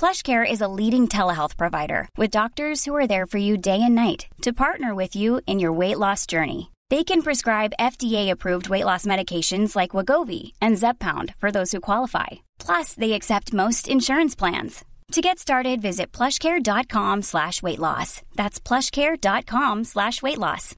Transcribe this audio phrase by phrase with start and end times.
[0.00, 3.94] PlushCare is a leading telehealth provider with doctors who are there for you day and
[3.94, 6.70] night to partner with you in your weight loss journey.
[6.88, 12.28] They can prescribe FDA-approved weight loss medications like Wegovy and Zepbound for those who qualify.
[12.58, 14.86] Plus, they accept most insurance plans.
[15.12, 18.22] To get started, visit plushcare.com slash weight loss.
[18.36, 20.74] That's plushcare.com slash weight loss.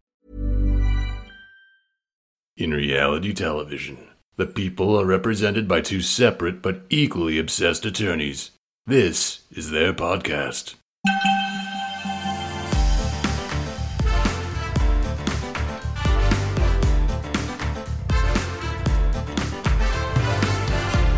[2.57, 3.99] In reality television,
[4.35, 8.51] the people are represented by two separate but equally obsessed attorneys.
[8.87, 10.75] This is their podcast.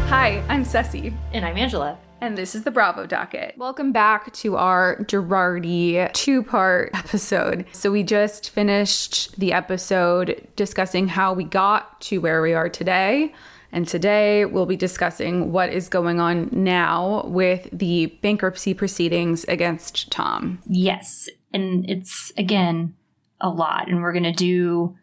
[0.08, 1.98] Hi, I'm Ceci, And I'm Angela.
[2.20, 3.54] and this is the Bravo Docket.
[3.58, 7.66] Welcome back to our Girardi two part episode.
[7.72, 13.34] So, we just finished the episode discussing how we got to where we are today.
[13.74, 20.12] And today we'll be discussing what is going on now with the bankruptcy proceedings against
[20.12, 20.60] Tom.
[20.66, 21.28] Yes.
[21.52, 22.94] And it's, again,
[23.40, 23.88] a lot.
[23.88, 24.96] And we're going to do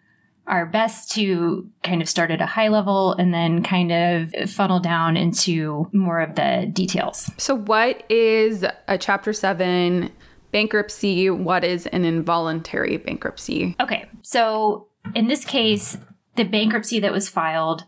[0.48, 4.80] our best to kind of start at a high level and then kind of funnel
[4.80, 7.30] down into more of the details.
[7.38, 10.12] So, what is a Chapter 7
[10.54, 11.30] bankruptcy?
[11.30, 13.76] What is an involuntary bankruptcy?
[13.82, 14.08] Okay.
[14.22, 15.98] So in this case,
[16.36, 17.84] the bankruptcy that was filed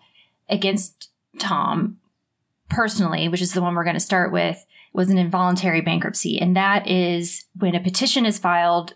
[0.49, 1.97] against Tom
[2.69, 6.39] personally, which is the one we're going to start with, was an involuntary bankruptcy.
[6.39, 8.93] And that is when a petition is filed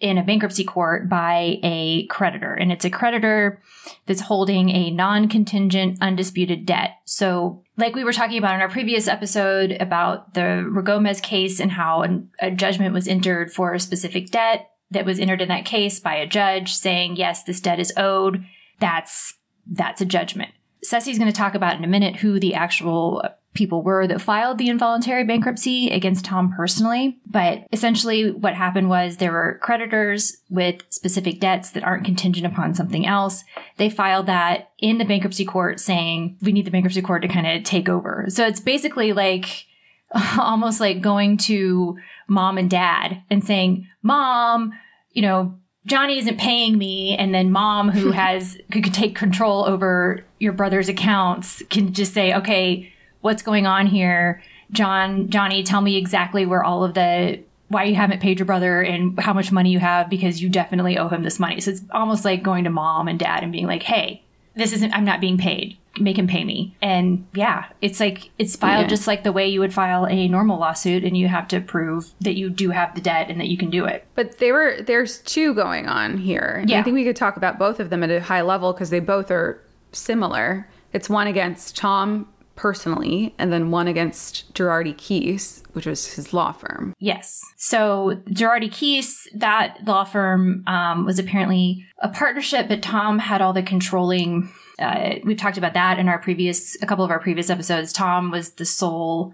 [0.00, 2.52] in a bankruptcy court by a creditor.
[2.52, 3.62] And it's a creditor
[4.06, 6.98] that's holding a non contingent, undisputed debt.
[7.04, 11.72] So, like we were talking about in our previous episode about the Ruigomez case and
[11.72, 15.64] how an- a judgment was entered for a specific debt that was entered in that
[15.64, 18.44] case by a judge saying, yes, this debt is owed.
[18.80, 19.34] That's,
[19.66, 20.52] that's a judgment.
[20.84, 23.22] Ceci's going to talk about in a minute who the actual
[23.54, 27.18] people were that filed the involuntary bankruptcy against Tom personally.
[27.24, 32.74] But essentially, what happened was there were creditors with specific debts that aren't contingent upon
[32.74, 33.44] something else.
[33.76, 37.46] They filed that in the bankruptcy court saying, we need the bankruptcy court to kind
[37.46, 38.26] of take over.
[38.28, 39.66] So it's basically like,
[40.38, 41.96] almost like going to
[42.28, 44.72] mom and dad and saying, Mom,
[45.10, 47.16] you know, Johnny isn't paying me.
[47.16, 52.14] And then mom, who has, who could take control over your brother's accounts, can just
[52.14, 54.42] say, okay, what's going on here?
[54.70, 58.82] John, Johnny, tell me exactly where all of the, why you haven't paid your brother
[58.82, 61.60] and how much money you have because you definitely owe him this money.
[61.60, 64.23] So it's almost like going to mom and dad and being like, hey,
[64.56, 65.76] this isn't, I'm not being paid.
[66.00, 66.76] Make him pay me.
[66.82, 68.88] And yeah, it's like, it's filed Yeah.
[68.88, 72.10] just like the way you would file a normal lawsuit and you have to prove
[72.20, 74.04] that you do have the debt and that you can do it.
[74.16, 76.58] But there were there's two going on here.
[76.62, 78.90] And I think we could talk about both of them at a high level because
[78.90, 79.60] they both are
[79.92, 80.68] similar.
[80.92, 86.52] It's one against Tom personally, and then one against Girardi Keese, which was his law
[86.52, 86.94] firm.
[86.98, 87.40] Yes.
[87.56, 93.52] So Girardi Keese, that law firm um, was apparently a partnership, but Tom had all
[93.52, 94.50] the controlling.
[94.78, 97.92] Uh, we've talked about that in our previous, a couple of our previous episodes.
[97.92, 99.32] Tom was the sole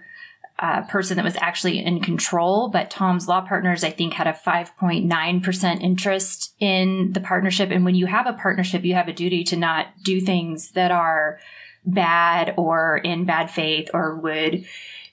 [0.60, 4.32] uh, person that was actually in control, but Tom's law partners, I think, had a
[4.32, 7.70] 5.9% interest in the partnership.
[7.70, 10.90] And when you have a partnership, you have a duty to not do things that
[10.90, 11.40] are
[11.84, 14.64] bad or in bad faith or would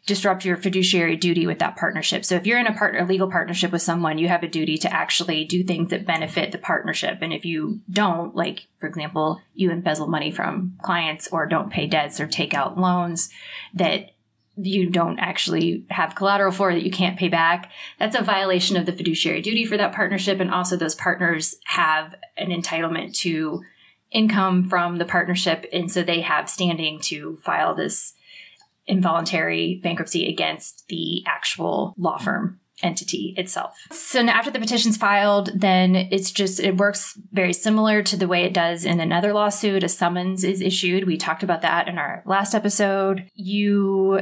[0.07, 2.23] disrupt your fiduciary duty with that partnership.
[2.23, 4.77] So if you're in a partner, a legal partnership with someone, you have a duty
[4.77, 7.19] to actually do things that benefit the partnership.
[7.21, 11.87] And if you don't, like, for example, you embezzle money from clients or don't pay
[11.87, 13.29] debts or take out loans
[13.73, 14.11] that
[14.55, 17.69] you don't actually have collateral for that you can't pay back,
[17.99, 20.39] that's a violation of the fiduciary duty for that partnership.
[20.39, 23.61] And also those partners have an entitlement to
[24.11, 25.65] income from the partnership.
[25.73, 28.13] And so they have standing to file this
[28.85, 33.75] involuntary bankruptcy against the actual law firm entity itself.
[33.91, 38.27] So now after the petition's filed, then it's just, it works very similar to the
[38.27, 39.83] way it does in another lawsuit.
[39.83, 41.05] A summons is issued.
[41.05, 43.29] We talked about that in our last episode.
[43.33, 44.21] You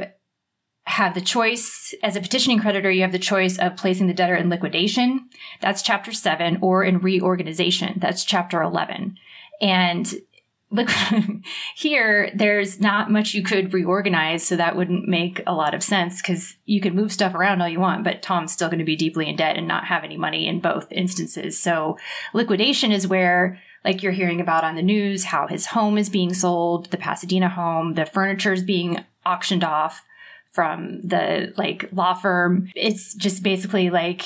[0.84, 4.36] have the choice as a petitioning creditor, you have the choice of placing the debtor
[4.36, 5.28] in liquidation.
[5.60, 7.98] That's chapter seven or in reorganization.
[7.98, 9.18] That's chapter 11.
[9.60, 10.12] And
[10.70, 10.90] look
[11.76, 16.20] here there's not much you could reorganize so that wouldn't make a lot of sense
[16.20, 18.96] because you can move stuff around all you want but tom's still going to be
[18.96, 21.58] deeply in debt and not have any money in both instances.
[21.58, 21.96] So
[22.34, 26.34] liquidation is where like you're hearing about on the news how his home is being
[26.34, 30.04] sold the pasadena home the furniture is being auctioned off
[30.56, 32.68] from the like law firm.
[32.74, 34.22] It's just basically like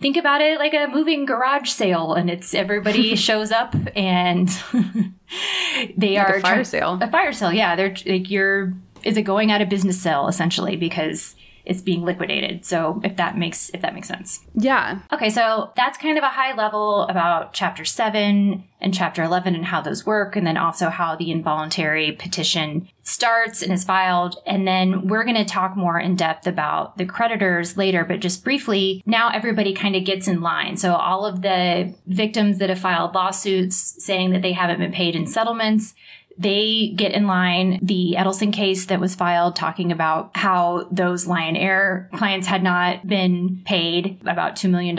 [0.00, 4.48] think about it like a moving garage sale and it's everybody shows up and
[5.96, 6.98] they Like are a fire try- sale.
[7.00, 7.76] a fire sale yeah.
[7.76, 8.72] They're like you're
[9.04, 10.74] is it going out of business sale essentially?
[10.76, 11.36] Because
[11.68, 15.00] it's being liquidated so if that makes if that makes sense Yeah.
[15.12, 19.64] Okay, so that's kind of a high level about chapter 7 and chapter 11 and
[19.64, 24.36] how those work, and then also how the involuntary petition starts and is filed.
[24.46, 28.44] And then we're going to talk more in depth about the creditors later, but just
[28.44, 30.76] briefly, now everybody kind of gets in line.
[30.76, 35.16] So all of the victims that have filed lawsuits saying that they haven't been paid
[35.16, 35.94] in settlements,
[36.38, 37.80] they get in line.
[37.82, 43.06] The Edelson case that was filed talking about how those Lion Air clients had not
[43.06, 44.96] been paid about $2 million.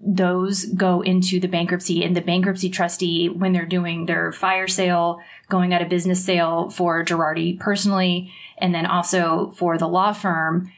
[0.00, 5.20] Those go into the bankruptcy and the bankruptcy trustee, when they're doing their fire sale,
[5.48, 10.70] going out of business sale for Girardi personally, and then also for the law firm,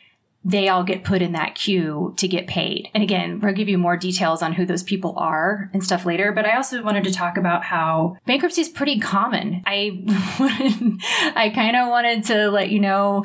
[0.42, 2.88] they all get put in that queue to get paid.
[2.94, 6.32] And again, we'll give you more details on who those people are and stuff later.
[6.32, 9.62] But I also wanted to talk about how bankruptcy is pretty common.
[9.66, 10.02] I
[11.36, 13.24] I kind of wanted to let you know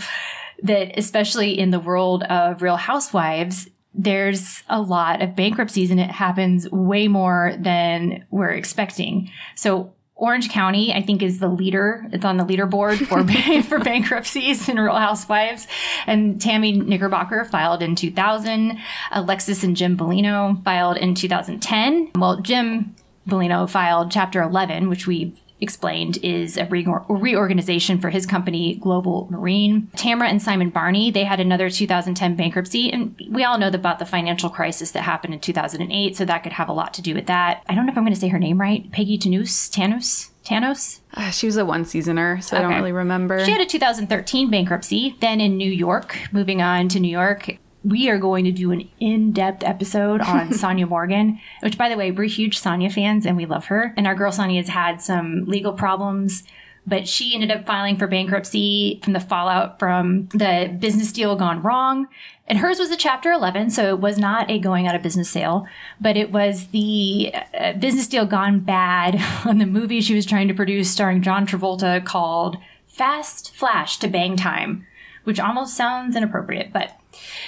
[0.63, 6.11] that especially in the world of Real Housewives, there's a lot of bankruptcies and it
[6.11, 9.31] happens way more than we're expecting.
[9.55, 12.07] So Orange County, I think, is the leader.
[12.13, 13.23] It's on the leaderboard for
[13.67, 15.67] for bankruptcies in Real Housewives.
[16.07, 18.77] And Tammy Knickerbocker filed in 2000.
[19.11, 22.11] Alexis and Jim Bellino filed in 2010.
[22.15, 22.95] Well, Jim
[23.27, 25.35] Bellino filed Chapter 11, which we
[25.65, 29.89] explained is a re- reorganization for his company, Global Marine.
[29.97, 32.91] Tamara and Simon Barney, they had another 2010 bankruptcy.
[32.91, 36.53] And we all know about the financial crisis that happened in 2008, so that could
[36.53, 37.63] have a lot to do with that.
[37.67, 38.89] I don't know if I'm going to say her name right.
[38.91, 39.69] Peggy Tanous?
[39.69, 40.29] Tanos?
[40.45, 40.99] Tanos?
[41.13, 43.43] Uh, she was a one seasoner, so I don't really remember.
[43.43, 45.15] She had a 2013 bankruptcy.
[45.19, 48.89] Then in New York, moving on to New York, we are going to do an
[48.99, 53.45] in-depth episode on Sonja Morgan, which by the way, we're huge Sonja fans and we
[53.45, 53.93] love her.
[53.95, 56.43] And our girl Sonja has had some legal problems,
[56.87, 61.61] but she ended up filing for bankruptcy from the fallout from the business deal gone
[61.61, 62.07] wrong.
[62.47, 65.29] And hers was a chapter 11, so it was not a going out of business
[65.29, 65.67] sale,
[65.99, 69.15] but it was the uh, business deal gone bad
[69.45, 74.07] on the movie she was trying to produce starring John Travolta called Fast Flash to
[74.07, 74.85] Bang Time,
[75.23, 76.99] which almost sounds inappropriate, but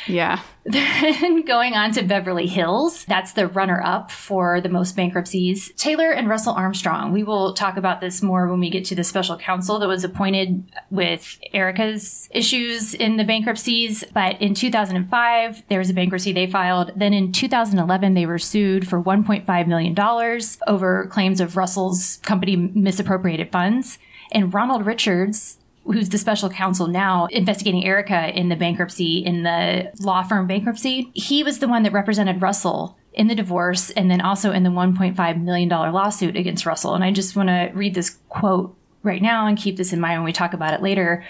[0.07, 0.41] yeah.
[0.65, 5.71] then going on to Beverly Hills, that's the runner up for the most bankruptcies.
[5.77, 7.13] Taylor and Russell Armstrong.
[7.13, 10.03] We will talk about this more when we get to the special counsel that was
[10.03, 14.03] appointed with Erika's issues in the bankruptcies.
[14.13, 16.91] But in 2005, there was a bankruptcy they filed.
[16.95, 19.95] Then in 2011, they were sued for $1.5 million
[20.67, 23.99] over claims of Russell's company misappropriated funds.
[24.33, 29.92] And Ronald Richards who's the special counsel now investigating Erika in the bankruptcy, in the
[30.00, 34.22] law firm bankruptcy, he was the one that represented Russell in the divorce and then
[34.22, 36.94] also in the $1.5 million lawsuit against Russell.
[36.94, 40.19] And I just want to read this quote right now and keep this in mind
[40.19, 41.25] when we talk about it later.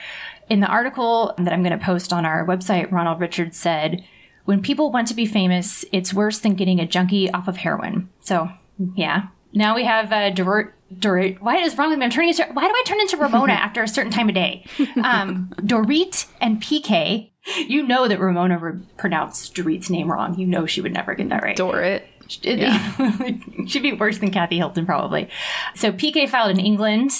[0.50, 4.04] In the article that I'm going to post on our website, Ronald Richards said,
[4.45, 8.09] When people want to be famous, it's worse than getting a junkie off of heroin.
[8.21, 8.50] So,
[8.95, 9.28] yeah.
[9.54, 10.71] Now we have uh, Dorot.
[10.94, 12.06] Dorit, why is wrong with me?
[12.06, 12.45] I'm turning into.
[12.53, 14.65] Why do I turn into Ramona after a certain time of day?
[15.03, 17.31] Um, Dorit and PK.
[17.67, 20.37] You know that Ramona re- pronounced Dorit's name wrong.
[20.37, 21.57] You know she would never get that right.
[21.57, 22.03] Dorit.
[23.67, 25.29] she'd be worse than Kathy Hilton, probably.
[25.75, 27.11] So PK filed in England.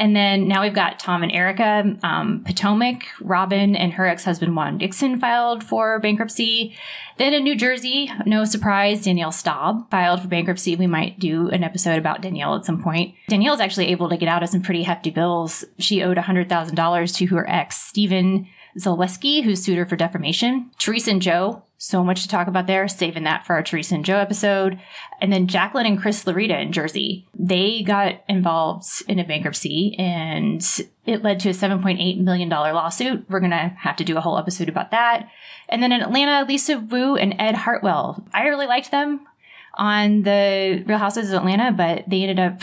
[0.00, 4.56] And then now we've got Tom and Erika, um, Potomac, Robin, and her ex husband
[4.56, 6.74] Juan Dixon filed for bankruptcy.
[7.18, 10.74] Then in New Jersey, no surprise, Danielle Staub filed for bankruptcy.
[10.74, 13.14] We might do an episode about Danielle at some point.
[13.28, 15.66] Danielle is actually able to get out of some pretty hefty bills.
[15.78, 20.70] She owed $100,000 to her ex, Stephen Zaleski, who sued her for defamation.
[20.78, 22.86] Teresa and Joe, so much to talk about there.
[22.88, 24.78] Saving that for our Teresa and Joe episode.
[25.20, 27.26] And then Jacqueline and Chris Laurita in Jersey.
[27.34, 30.62] They got involved in a bankruptcy and
[31.06, 33.24] it led to a $7.8 million lawsuit.
[33.30, 35.28] We're going to have to do a whole episode about that.
[35.68, 38.26] And then in Atlanta, Lisa Wu and Ed Hartwell.
[38.32, 39.26] I really liked them
[39.74, 42.60] on the Real Houses of Atlanta, but they ended up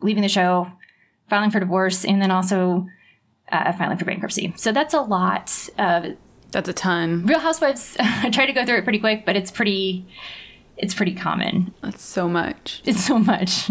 [0.00, 0.70] leaving the show,
[1.28, 2.86] filing for divorce, and then also
[3.52, 4.52] uh, filing for bankruptcy.
[4.56, 6.16] So that's a lot of
[6.50, 7.26] That's a ton.
[7.26, 7.96] Real Housewives.
[8.00, 10.06] I tried to go through it pretty quick, but it's pretty,
[10.76, 11.72] it's pretty common.
[11.82, 12.82] That's so much.
[12.84, 13.70] It's so much.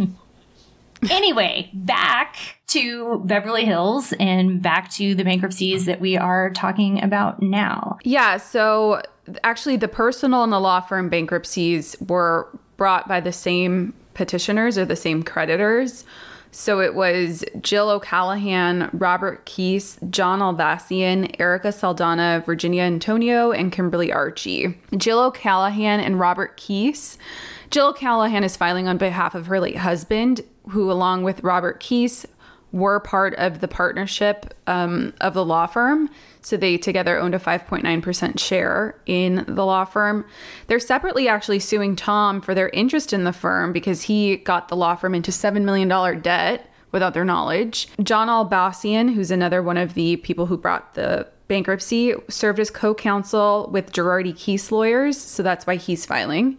[1.10, 2.36] anyway, back
[2.68, 7.98] to Beverly Hills and back to the bankruptcies that we are talking about now.
[8.04, 9.02] Yeah, so
[9.44, 14.86] actually, the personal and the law firm bankruptcies were brought by the same petitioners or
[14.86, 16.04] the same creditors.
[16.52, 24.12] So it was Jill O'Callahan, Robert Keese, John Alvacian, Erica Saldana, Virginia Antonio, and Kimberly
[24.12, 24.78] Archie.
[24.98, 27.18] Jill O'Callahan and Robert Keese.
[27.70, 32.26] Jill O'Callahan is filing on behalf of her late husband, who, along with Robert Keese,
[32.72, 36.10] were part of the partnership um, of the law firm.
[36.42, 40.26] So they together owned a 5.9% share in the law firm.
[40.68, 44.76] They're separately actually suing Tom for their interest in the firm because he got the
[44.76, 47.88] law firm into $7 million debt without their knowledge.
[48.02, 52.94] John Albassian, who's another one of the people who brought the bankruptcy, served as co
[52.94, 55.18] counsel with Girardi Keese lawyers.
[55.20, 56.58] So that's why he's filing.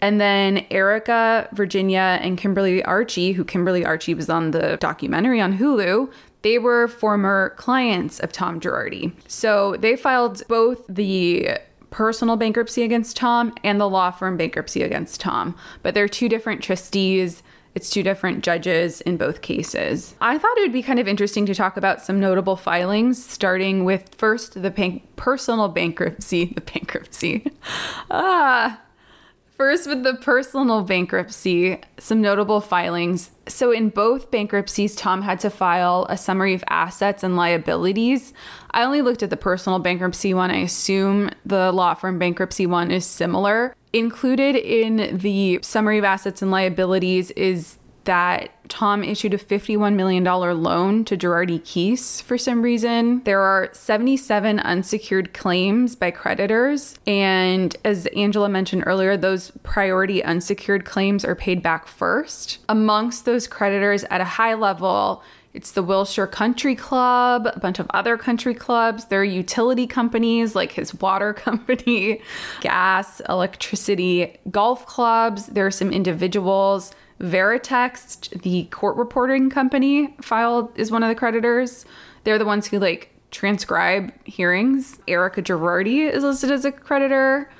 [0.00, 5.58] And then Erica, Virginia, and Kimberly Archie, who Kimberly Archie was on the documentary on
[5.58, 6.10] Hulu,
[6.42, 9.12] they were former clients of Tom Girardi.
[9.26, 11.58] So they filed both the
[11.90, 15.56] personal bankruptcy against Tom and the law firm bankruptcy against Tom.
[15.82, 17.42] But they're two different trustees.
[17.74, 20.14] It's two different judges in both cases.
[20.20, 23.84] I thought it would be kind of interesting to talk about some notable filings, starting
[23.84, 26.46] with first the pan- personal bankruptcy.
[26.54, 27.50] The bankruptcy.
[28.10, 28.80] Ah,
[29.58, 33.32] First, with the personal bankruptcy, some notable filings.
[33.48, 38.32] So, in both bankruptcies, Tom had to file a summary of assets and liabilities.
[38.70, 40.52] I only looked at the personal bankruptcy one.
[40.52, 43.74] I assume the law firm bankruptcy one is similar.
[43.92, 47.77] Included in the summary of assets and liabilities is
[48.08, 53.22] that Tom issued a $51 million loan to Girardi Keese for some reason.
[53.24, 56.98] There are 77 unsecured claims by creditors.
[57.06, 62.60] And as Angela mentioned earlier, those priority unsecured claims are paid back first.
[62.70, 65.22] Amongst those creditors at a high level,
[65.52, 69.06] it's the Wilshire Country Club, a bunch of other country clubs.
[69.06, 72.22] There are utility companies like his water company,
[72.62, 75.48] gas, electricity, golf clubs.
[75.48, 81.84] There are some individuals Veritext, the court reporting company, filed is one of the creditors.
[82.24, 85.00] They're the ones who like transcribe hearings.
[85.08, 87.50] Erika Girardi is listed as a creditor.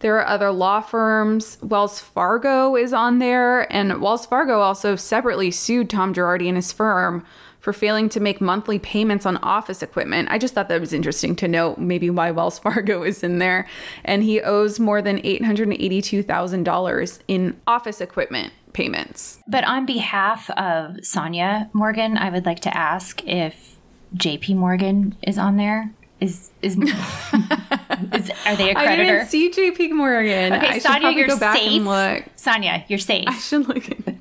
[0.00, 1.56] There are other law firms.
[1.62, 6.70] Wells Fargo is on there, and Wells Fargo also separately sued Tom Girardi and his
[6.70, 7.24] firm
[7.66, 10.28] for failing to make monthly payments on office equipment.
[10.30, 13.66] I just thought that was interesting to note maybe why Wells Fargo is in there.
[14.04, 19.40] And he owes more than $882,000 in office equipment payments.
[19.48, 23.76] But on behalf of Sonja Morgan, I would like to ask if
[24.14, 25.90] JP Morgan is on there.
[26.20, 28.78] Is is, is are they a creditor?
[28.78, 30.52] I didn't see JP Morgan.
[30.52, 31.72] Okay, I Sonja, you're go back safe.
[31.72, 32.24] And look.
[32.36, 33.24] Sonja, you're safe.
[33.28, 33.90] I should look.
[33.90, 34.16] At it.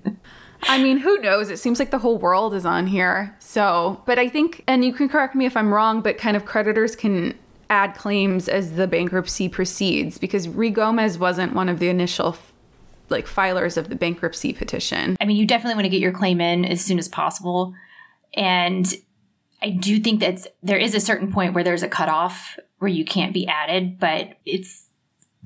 [0.64, 1.50] I mean, who knows?
[1.50, 3.36] It seems like the whole world is on here.
[3.40, 6.46] So, but I think, and you can correct me if I'm wrong, but kind of
[6.46, 7.38] creditors can
[7.70, 12.36] add claims as the bankruptcy proceeds because Ruigomez wasn't one of the initial
[13.10, 15.16] like filers of the bankruptcy petition.
[15.20, 17.74] I mean, you definitely want to get your claim in as soon as possible.
[18.36, 18.94] And
[19.62, 23.06] I do think that there is a certain point where there's a cutoff where you
[23.06, 24.85] can't be added, but it's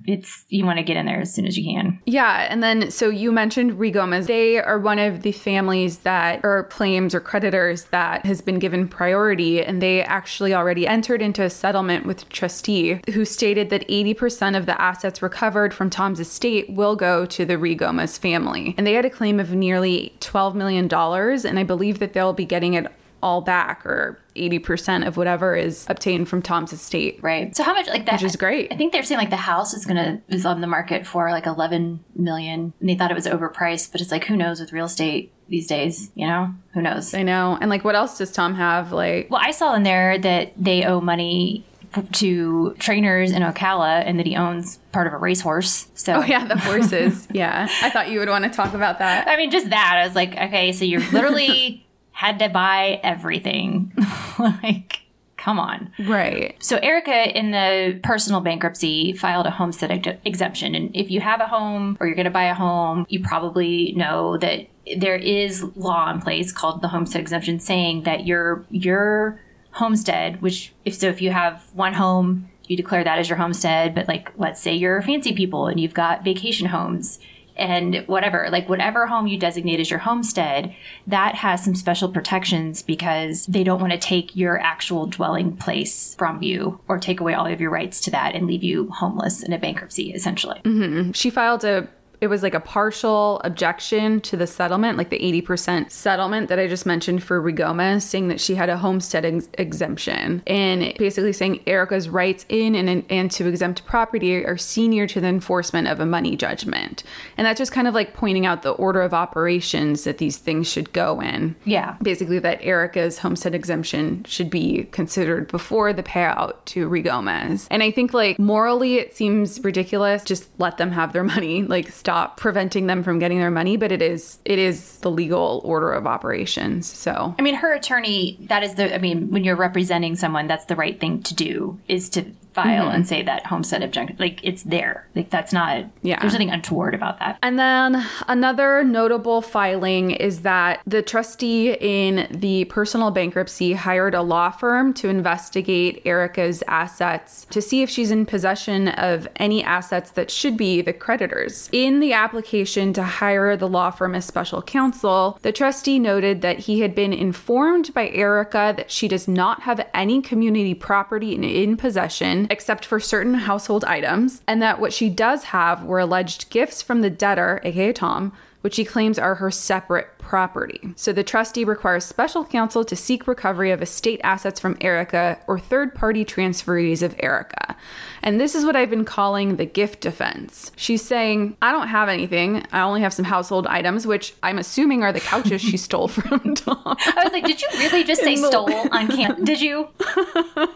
[0.05, 1.99] it's you want to get in there as soon as you can.
[2.05, 4.27] Yeah, and then so you mentioned Ruigomez.
[4.27, 8.87] They are one of the families that or claims or creditors that has been given
[8.87, 14.57] priority, and they actually already entered into a settlement with trustee who stated that 80%
[14.57, 18.75] of the assets recovered from Tom's estate will go to the Ruigomez family.
[18.77, 22.45] And they had a claim of nearly $12 million, and I believe that they'll be
[22.45, 22.87] getting it
[23.21, 27.19] all back or 80% of whatever is obtained from Tom's estate.
[27.21, 27.55] Right.
[27.55, 28.71] So how much like that Which is great.
[28.71, 31.45] I think they're saying like the house is gonna is on the market for like
[31.45, 34.85] 11 million and they thought it was overpriced, but it's like who knows with real
[34.85, 36.53] estate these days, you know?
[36.73, 37.13] Who knows?
[37.13, 37.57] I know.
[37.59, 40.85] And like what else does Tom have like Well, I saw in there that they
[40.85, 41.65] owe money
[42.13, 45.88] to trainers in Ocala and that he owns part of a racehorse.
[45.95, 47.27] So Oh yeah, the horses.
[47.31, 47.67] yeah.
[47.81, 49.27] I thought you would want to talk about that.
[49.27, 49.99] I mean just that.
[50.01, 51.85] I was like, okay, so you're literally
[52.19, 53.93] had to buy everything.
[54.39, 55.03] like,
[55.38, 55.89] come on.
[55.99, 56.53] Right.
[56.61, 60.75] So Erika in the personal bankruptcy filed a homestead ex- exemption.
[60.75, 63.93] And if you have a home or you're going to buy a home, you probably
[63.93, 69.39] know that there is law in place called the homestead exemption saying that your, your
[69.71, 73.95] homestead, which if so, if you have one home, you declare that as your homestead.
[73.95, 77.17] But like, let's say you're fancy people and you've got vacation homes
[77.59, 80.73] and whatever, like whatever home you designate as your homestead,
[81.05, 86.15] that has some special protections because they don't want to take your actual dwelling place
[86.15, 89.43] from you or take away all of your rights to that and leave you homeless
[89.43, 90.61] in a bankruptcy, essentially.
[90.63, 91.11] Mm-hmm.
[91.11, 91.87] She filed a
[92.21, 96.67] it was like a partial objection to the settlement, like the 80% settlement that I
[96.67, 101.61] just mentioned for Rigoma, saying that she had a homestead ex- exemption and basically saying
[101.65, 106.05] Erika's rights in and, and to exempt property are senior to the enforcement of a
[106.05, 107.03] money judgment.
[107.38, 110.69] And that's just kind of like pointing out the order of operations that these things
[110.69, 111.55] should go in.
[111.63, 111.95] Yeah.
[112.01, 117.67] Basically, that Erika's homestead exemption should be considered before the payout to Ruigomez.
[117.71, 120.23] And I think, like, morally, it seems ridiculous.
[120.23, 121.63] Just let them have their money.
[121.63, 123.77] Like, stop preventing them from getting their money.
[123.77, 126.87] But it is, it is the legal order of operations.
[126.87, 130.65] So, I mean, her attorney, that is the, I mean, when you're representing someone, that's
[130.65, 132.95] the right thing to do is to file mm-hmm.
[132.95, 135.07] and say that homestead objection, like it's there.
[135.15, 136.19] Like that's not, yeah.
[136.19, 137.37] there's nothing untoward about that.
[137.43, 144.21] And then another notable filing is that the trustee in the personal bankruptcy hired a
[144.21, 150.11] law firm to investigate erika's assets to see if she's in possession of any assets
[150.11, 151.69] that should be the creditors.
[151.71, 156.59] In the application to hire the law firm as special counsel, the trustee noted that
[156.59, 161.43] he had been informed by erika that she does not have any community property in,
[161.43, 166.50] in possession except for certain household items, and that what she does have were alleged
[166.50, 170.93] gifts from the debtor, aka Tom, which she claims are her separate property.
[170.96, 175.58] So the trustee requires special counsel to seek recovery of estate assets from Erika or
[175.58, 177.77] third party transferees of Erika.
[178.22, 180.72] And this is what I've been calling the gift defense.
[180.75, 182.65] She's saying, I don't have anything.
[182.72, 186.55] I only have some household items, which I'm assuming are the couches she stole from
[186.55, 186.81] Tom.
[186.86, 189.43] I was like, did you really just say stole on camp?
[189.43, 189.88] Did you?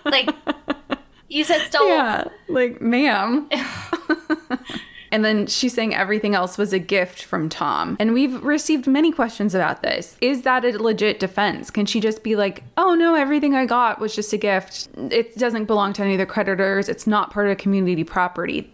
[0.06, 0.30] Like,
[1.34, 1.88] you said stole.
[1.88, 3.50] Yeah, like, ma'am.
[5.14, 7.98] And then she's saying everything else was a gift from Tom.
[8.00, 10.18] And we've received many questions about this.
[10.22, 11.70] Is that a legit defense?
[11.70, 14.90] Can she just be like, oh no, everything I got was just a gift?
[14.98, 16.90] It doesn't belong to any of the creditors.
[16.90, 18.74] It's not part of a community property.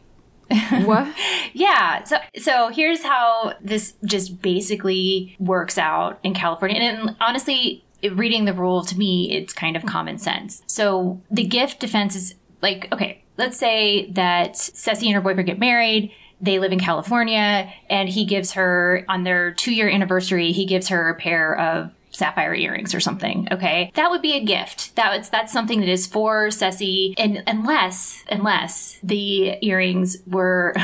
[0.86, 1.14] what?
[1.54, 2.06] yeah.
[2.06, 6.78] So so here's how this just basically works out in California.
[6.80, 10.64] And honestly, reading the rule to me, it's kind of common sense.
[10.68, 15.60] So the gift defense is like, okay, let's say that Ceci and her boyfriend get
[15.60, 16.12] married.
[16.42, 20.88] They live in California and he gives her on their two year anniversary, he gives
[20.88, 23.48] her a pair of sapphire earrings or something.
[23.52, 23.92] Okay.
[23.96, 24.96] That would be a gift.
[24.96, 27.16] That that's something that is for Ceci.
[27.18, 30.76] And unless, unless the earrings were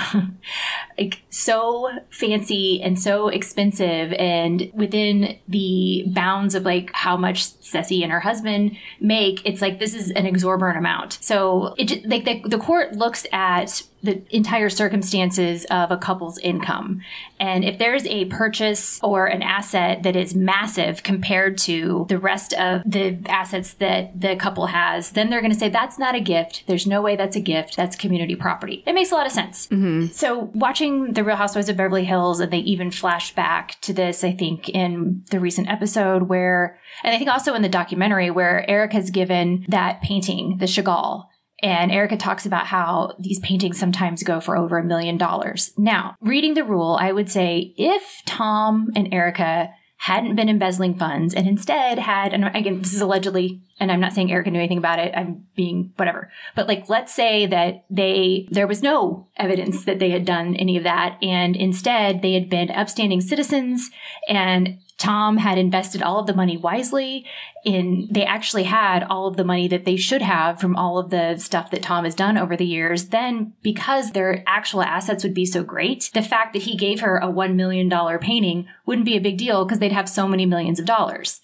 [0.97, 8.03] like so fancy and so expensive and within the bounds of like how much Ceci
[8.03, 11.17] and her husband make, it's like this is an exorbitant amount.
[11.21, 16.37] So it just, like the, the court looks at the entire circumstances of a couple's
[16.39, 17.01] income.
[17.39, 22.53] And if there's a purchase or an asset that is massive compared to the rest
[22.53, 26.19] of the assets that the couple has, then they're going to say that's not a
[26.19, 26.65] gift.
[26.67, 27.75] There's no way that's a gift.
[27.75, 28.83] That's community property.
[28.85, 29.67] It makes a lot of sense.
[29.67, 30.13] Mm-hmm.
[30.13, 34.23] So watching The Real Housewives of Beverly Hills, and they even flash back to this,
[34.23, 38.69] I think, in the recent episode where, and I think also in the documentary where
[38.69, 41.25] Eric has given that painting, the Chagall,
[41.61, 45.73] and Erika talks about how these paintings sometimes go for over a million dollars.
[45.77, 51.33] Now, reading the rule, I would say if Tom and Erika hadn't been embezzling funds
[51.33, 54.77] and instead had, and again, this is allegedly, and I'm not saying Erika knew anything
[54.77, 55.13] about it.
[55.15, 56.31] I'm being whatever.
[56.55, 60.77] But like, let's say that they, there was no evidence that they had done any
[60.77, 61.17] of that.
[61.21, 63.91] And instead they had been upstanding citizens
[64.29, 67.25] and Tom had invested all of the money wisely
[67.65, 71.09] in they actually had all of the money that they should have from all of
[71.09, 73.09] the stuff that Tom has done over the years.
[73.09, 77.17] Then because their actual assets would be so great, the fact that he gave her
[77.17, 80.45] a 1 million dollar painting wouldn't be a big deal because they'd have so many
[80.45, 81.41] millions of dollars.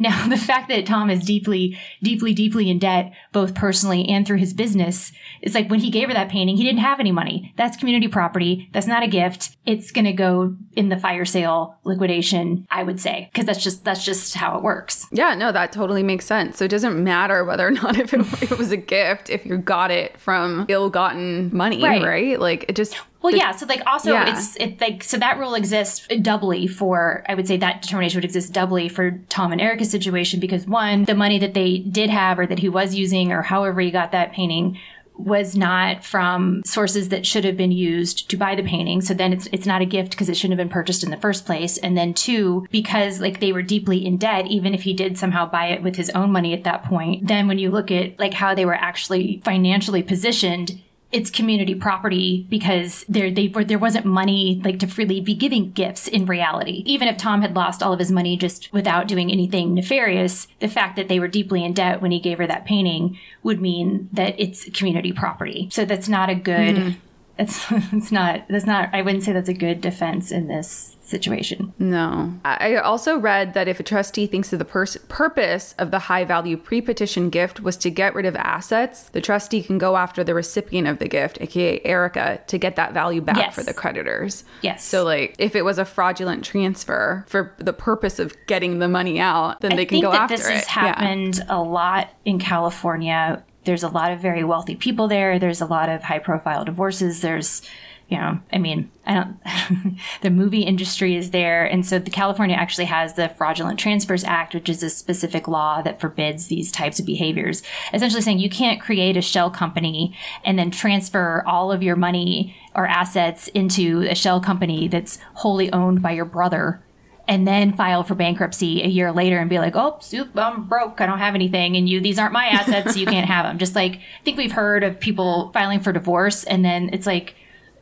[0.00, 4.38] Now, the fact that Tom is deeply, deeply, deeply in debt, both personally and through
[4.38, 7.54] his business, is like when he gave her that painting, he didn't have any money.
[7.56, 8.68] That's community property.
[8.72, 9.56] That's not a gift.
[9.66, 13.84] It's going to go in the fire sale liquidation, I would say, because that's just,
[13.84, 15.06] that's just how it works.
[15.12, 16.56] Yeah, no, that totally makes sense.
[16.56, 19.58] So it doesn't matter whether or not if it, it was a gift, if you
[19.58, 22.02] got it from ill-gotten money, right?
[22.02, 22.40] right?
[22.40, 23.50] Like it just well, the, yeah.
[23.52, 24.32] So like also yeah.
[24.32, 28.24] it's it like so that rule exists doubly for I would say that determination would
[28.24, 32.38] exist doubly for Tom and Erika's situation because one, the money that they did have
[32.38, 34.78] or that he was using or however he got that painting
[35.24, 39.00] was not from sources that should have been used to buy the painting.
[39.00, 41.16] So then it's it's not a gift because it shouldn't have been purchased in the
[41.16, 41.76] first place.
[41.78, 45.48] And then two, because like they were deeply in debt, even if he did somehow
[45.48, 48.34] buy it with his own money at that point, then when you look at like
[48.34, 50.80] how they were actually financially positioned,
[51.12, 55.72] it's community property because there they were there wasn't money like to freely be giving
[55.72, 56.82] gifts in reality.
[56.86, 60.68] Even if Tom had lost all of his money just without doing anything nefarious, the
[60.68, 64.08] fact that they were deeply in debt when he gave her that painting would mean
[64.12, 65.68] that it's community property.
[65.72, 66.96] So that's not a good mm
[67.38, 71.72] it's it's not that's not I wouldn't say that's a good defense in this situation.
[71.76, 72.34] No.
[72.44, 76.24] I also read that if a trustee thinks that the pers- purpose of the high
[76.24, 80.22] value pre petition gift was to get rid of assets, the trustee can go after
[80.22, 83.54] the recipient of the gift, aka Erika, to get that value back Yes.
[83.56, 84.44] for the creditors.
[84.62, 84.84] Yes.
[84.84, 89.18] So, like, if it was a fraudulent transfer for the purpose of getting the money
[89.18, 90.52] out, then they I can think go after this it.
[90.52, 93.42] has happened a lot in California.
[93.70, 95.38] There's a lot of very wealthy people there.
[95.38, 97.20] There's a lot of high profile divorces.
[97.20, 97.62] There's,
[98.08, 101.64] you know, I mean, I don't, the movie industry is there.
[101.64, 105.82] And so the California actually has the Fraudulent Transfers Act, which is a specific law
[105.82, 107.62] that forbids these types of behaviors.
[107.94, 112.56] Essentially saying you can't create a shell company and then transfer all of your money
[112.74, 116.82] or assets into a shell company that's wholly owned by your brother
[117.30, 121.00] and then file for bankruptcy a year later and be like, "Oh, soup, I'm broke.
[121.00, 122.94] I don't have anything, and you these aren't my assets.
[122.94, 125.92] so you can't have them." Just like I think we've heard of people filing for
[125.92, 127.36] divorce, and then it's like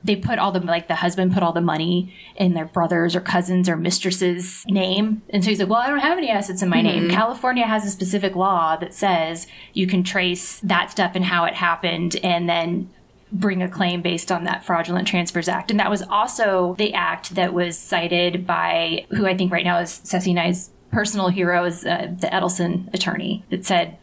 [0.05, 3.21] they put all the like the husband put all the money in their brothers or
[3.23, 6.69] cousins or mistress's name, and so he's like, "Well, I don't have any assets in
[6.69, 7.17] my name." Mm-hmm.
[7.17, 11.55] California has a specific law that says you can trace that stuff and how it
[11.55, 12.91] happened, and then
[13.33, 17.35] bring a claim based on that fraudulent transfers act and that was also the act
[17.35, 21.85] that was cited by who i think right now is Ceci Nye's personal hero is
[21.85, 23.99] uh, the edelson attorney that said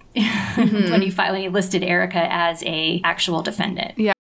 [0.56, 4.14] when he finally listed erika as a actual defendant Yeah.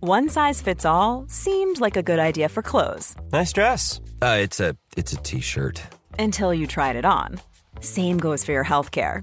[0.00, 4.00] One size fits all seemed like a good idea for clothes Nice dress.
[4.22, 5.82] Uh, it's a it's a t-shirt.
[6.18, 7.40] until you tried it on.
[7.80, 9.22] Same goes for your healthcare.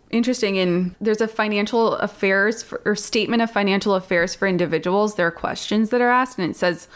[0.11, 5.15] interesting in there's a financial affairs for, or statement of financial affairs for individuals.
[5.15, 6.87] There are questions that are asked, and it says,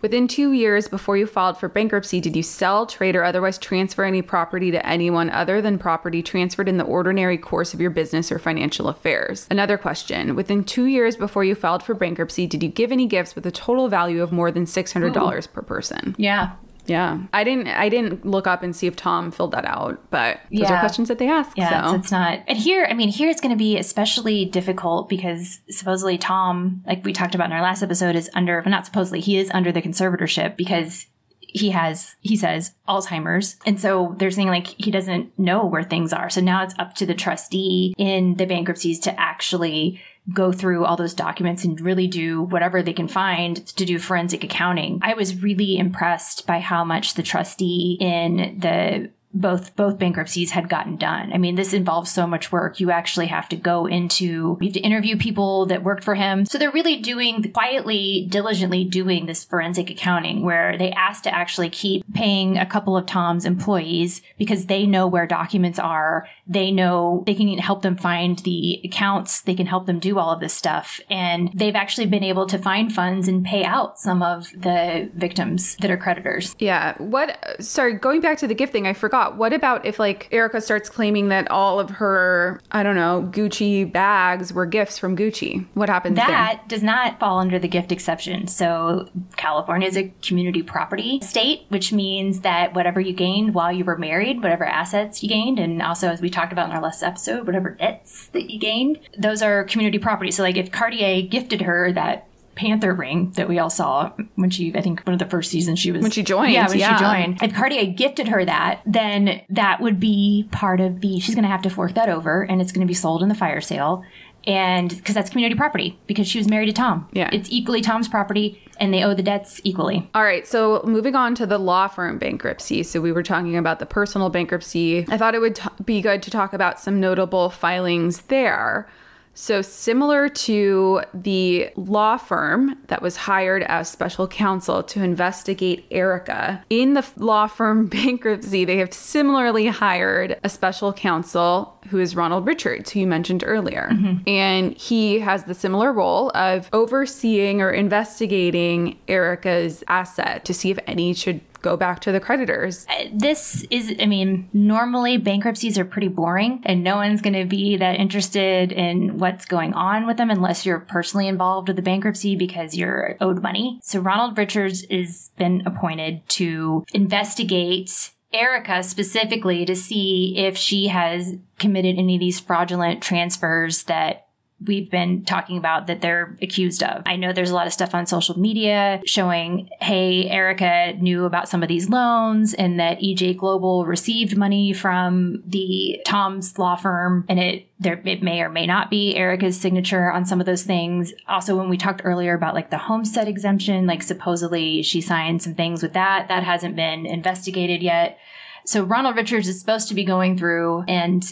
[0.00, 4.04] within two years before you filed for bankruptcy, did you sell, trade, or otherwise transfer
[4.04, 8.32] any property to anyone other than property transferred in the ordinary course of your business
[8.32, 9.46] or financial affairs?
[9.50, 13.34] Another question: within two years before you filed for bankruptcy, did you give any gifts
[13.34, 16.14] with a total value of more than six hundred dollars per person?
[16.18, 16.52] yeah
[16.86, 17.68] Yeah, I didn't.
[17.68, 21.08] I didn't look up and see if Tom filled that out, but those are questions
[21.08, 21.56] that they ask.
[21.56, 21.94] Yeah, so.
[21.94, 22.40] it's, it's not.
[22.46, 27.04] And here, I mean, here it's going to be especially difficult because supposedly Tom, like
[27.04, 29.82] we talked about in our last episode, is under, not supposedly, he is under the
[29.82, 31.06] conservatorship because
[31.40, 33.56] he has, he says, Alzheimer's.
[33.66, 36.30] And so they're saying like he doesn't know where things are.
[36.30, 40.00] So now it's up to the trustee in the bankruptcies to actually
[40.32, 44.44] go through all those documents and really do whatever they can find to do forensic
[44.44, 45.00] accounting.
[45.02, 50.68] I was really impressed by how much the trustee in the both both bankruptcies had
[50.68, 51.32] gotten done.
[51.32, 52.80] I mean, this involves so much work.
[52.80, 56.44] You actually have to go into you have to interview people that worked for him.
[56.44, 61.70] So they're really doing quietly, diligently doing this forensic accounting where they asked to actually
[61.70, 66.28] keep paying a couple of Tom's employees because they know where documents are.
[66.52, 69.40] They know they can help them find the accounts.
[69.42, 71.00] They can help them do all of this stuff.
[71.10, 75.76] And they've actually been able to find funds and pay out some of the victims
[75.76, 76.54] that are creditors.
[76.58, 76.94] Yeah.
[76.98, 79.36] What, sorry, going back to the gift thing, I forgot.
[79.36, 83.90] What about if like Erika starts claiming that all of her, I don't know, Gucci
[83.90, 85.66] bags were gifts from Gucci?
[85.74, 86.68] What happens That there?
[86.68, 88.46] does not fall under the gift exception.
[88.48, 93.84] So California is a community property state, which means that whatever you gained while you
[93.84, 97.02] were married, whatever assets you gained, and also as we talked about in our last
[97.02, 100.30] episode, whatever debts that you gained, those are community property.
[100.30, 104.74] So like if Cartier gifted her that Panther ring that we all saw when she,
[104.74, 106.02] I think one of the first seasons she was.
[106.02, 106.96] When she joined, Yeah, when yeah.
[106.98, 107.42] she joined.
[107.42, 111.50] If Cartier gifted her that, then that would be part of the, she's going to
[111.50, 114.04] have to fork that over and it's going to be sold in the fire sale.
[114.46, 117.08] And because that's community property because she was married to Tom.
[117.12, 117.30] Yeah.
[117.32, 120.08] It's equally Tom's property and they owe the debts equally.
[120.14, 122.82] All right, so moving on to the law firm bankruptcy.
[122.82, 125.06] So we were talking about the personal bankruptcy.
[125.08, 128.88] I thought it would t- be good to talk about some notable filings there.
[129.34, 136.62] So, similar to the law firm that was hired as special counsel to investigate Erika,
[136.68, 142.46] in the law firm bankruptcy, they have similarly hired a special counsel who is Ronald
[142.46, 143.88] Richards, who you mentioned earlier.
[143.92, 144.28] Mm-hmm.
[144.28, 150.78] And he has the similar role of overseeing or investigating Erika's asset to see if
[150.86, 152.86] any should go back to the creditors.
[152.88, 157.44] Uh, this is, I mean, normally bankruptcies are pretty boring and no one's going to
[157.44, 161.82] be that interested in what's going on with them unless you're personally involved with the
[161.82, 163.80] bankruptcy because you're owed money.
[163.82, 171.36] So Ronald Richards has been appointed to investigate Erika specifically to see if she has
[171.58, 174.26] committed any of these fraudulent transfers that
[174.66, 177.02] we've been talking about that they're accused of.
[177.06, 181.48] I know there's a lot of stuff on social media showing, hey, Erika knew about
[181.48, 187.24] some of these loans and that EJ Global received money from the Tom's law firm
[187.28, 190.62] and it there it may or may not be Erika's signature on some of those
[190.62, 191.12] things.
[191.26, 195.54] Also, when we talked earlier about like the homestead exemption, like supposedly she signed some
[195.54, 196.28] things with that.
[196.28, 198.18] That hasn't been investigated yet.
[198.64, 201.24] So Ronald Richards is supposed to be going through and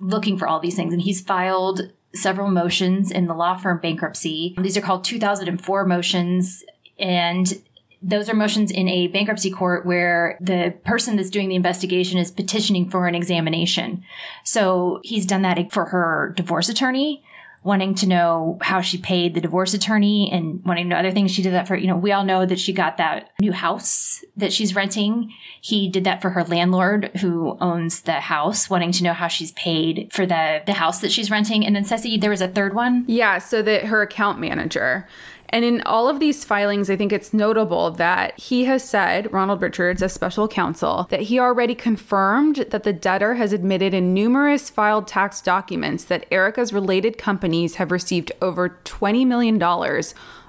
[0.00, 4.54] looking for all these things and he's filed several motions in the law firm bankruptcy.
[4.58, 6.64] These are called 2004 motions
[6.98, 7.60] and
[8.06, 12.30] those are motions in a bankruptcy court where the person that's doing the investigation is
[12.30, 14.04] petitioning for an examination.
[14.44, 17.24] So he's done that for her divorce attorney,
[17.64, 21.30] wanting to know how she paid the divorce attorney and wanting to know other things.
[21.30, 24.22] She did that for, you know, we all know that she got that new house
[24.36, 25.32] that she's renting.
[25.62, 29.52] He did that for her landlord who owns the house, wanting to know how she's
[29.52, 31.64] paid for the, the house that she's renting.
[31.64, 33.06] And then Ceci, there was a third one.
[33.08, 35.08] Yeah, so that her account manager.
[35.54, 39.62] And in all of these filings, I think it's notable that he has said, Ronald
[39.62, 44.68] Richards, as special counsel, that he already confirmed that the debtor has admitted in numerous
[44.68, 49.62] filed tax documents that Erika's related companies have received over $20 million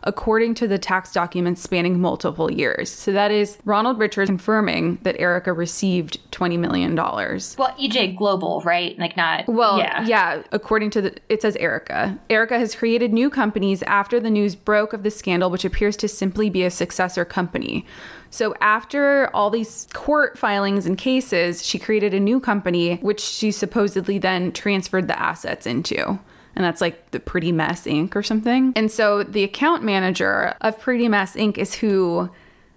[0.06, 2.89] according to the tax documents spanning multiple years.
[2.91, 6.96] So that is Ronald Richards confirming that Erika received $20 million.
[6.96, 8.98] Well, EJ Global, right?
[9.00, 9.48] Like not.
[9.48, 10.06] Well, yeah.
[10.06, 10.44] yeah.
[10.52, 12.20] according to the, it says Erika.
[12.30, 16.08] Erika has created new companies after the news broke of the scandal, which appears to
[16.08, 17.86] simply be a successor company.
[18.30, 23.52] So after all these court filings and cases, she created a new company, which she
[23.52, 26.20] supposedly then transferred the assets into.
[26.56, 28.15] And that's like the Pretty Mess Inc.
[28.15, 28.74] or something.
[28.76, 31.58] And so the account manager of Pretty Mess Inc.
[31.58, 32.30] is who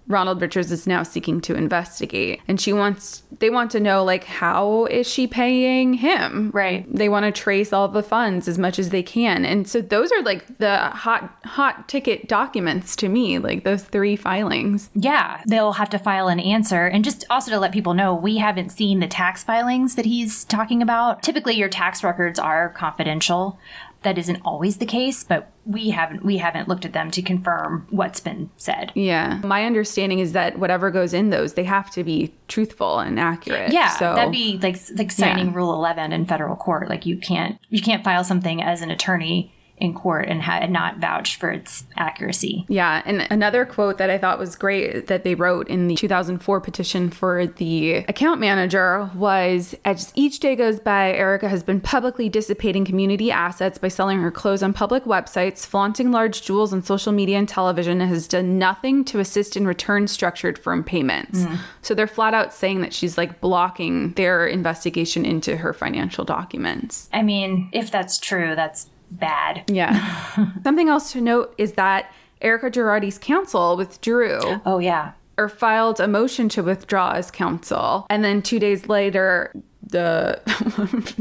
[0.09, 2.41] Ronald Richards is now seeking to investigate.
[2.47, 6.49] And she wants, they want to know, like, how is she paying him?
[6.51, 6.85] Right.
[6.93, 9.45] They want to trace all the funds as much as they can.
[9.45, 14.15] And so those are like the hot, hot ticket documents to me, like those three
[14.15, 14.89] filings.
[14.95, 16.87] Yeah, they'll have to file an answer.
[16.87, 20.43] And just also to let people know, we haven't seen the tax filings that he's
[20.43, 21.21] talking about.
[21.21, 23.59] Typically, your tax records are confidential.
[24.03, 27.85] That isn't always the case, but we haven't we haven't looked at them to confirm
[27.89, 28.91] what's been said.
[28.95, 29.41] Yeah.
[29.43, 33.73] My understanding is that whatever goes in those, they have to be truthful and accurate.
[33.73, 35.55] Yeah, So that'd be like like signing Yeah.
[35.55, 36.89] Rule Eleven in federal court.
[36.89, 40.97] Like you can't you can't file something as an attorney in court and had not
[40.97, 42.65] vouched for its accuracy.
[42.67, 46.61] Yeah, and another quote that I thought was great that they wrote in the 2004
[46.61, 52.29] petition for the account manager was As each day goes by, Erika has been publicly
[52.29, 57.13] dissipating community assets by selling her clothes on public websites, flaunting large jewels on social
[57.13, 61.39] media and television, and has done nothing to assist in return structured firm payments.
[61.39, 61.59] Mm.
[61.81, 67.09] So they're flat out saying that she's like blocking their investigation into her financial documents.
[67.13, 69.63] I mean, if that's true, that's bad.
[69.67, 70.51] Yeah.
[70.63, 75.11] Something else to note is that Erika Girardi's counsel withdrew Oh, yeah.
[75.37, 80.39] or filed a motion to withdraw as counsel, and then two days later, the